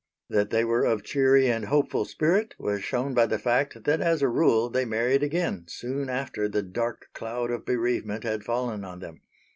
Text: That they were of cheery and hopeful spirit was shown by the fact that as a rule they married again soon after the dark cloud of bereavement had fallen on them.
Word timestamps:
That 0.31 0.49
they 0.49 0.63
were 0.65 0.83
of 0.83 1.03
cheery 1.03 1.47
and 1.47 1.65
hopeful 1.65 2.05
spirit 2.05 2.55
was 2.57 2.83
shown 2.83 3.13
by 3.13 3.27
the 3.27 3.37
fact 3.37 3.83
that 3.83 4.01
as 4.01 4.23
a 4.23 4.27
rule 4.29 4.67
they 4.67 4.83
married 4.83 5.21
again 5.21 5.65
soon 5.67 6.09
after 6.09 6.49
the 6.49 6.63
dark 6.63 7.09
cloud 7.13 7.51
of 7.51 7.67
bereavement 7.67 8.23
had 8.23 8.43
fallen 8.43 8.83
on 8.83 8.97
them. 8.97 9.21